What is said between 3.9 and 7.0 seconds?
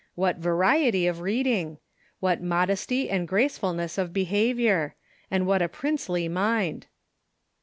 of behavior! And what a princely mind